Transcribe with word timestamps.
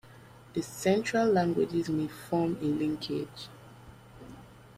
The 0.55 0.63
Central 0.63 1.27
languages 1.27 1.87
may 1.89 2.07
form 2.07 2.57
a 2.59 2.63
linkage. 2.65 3.49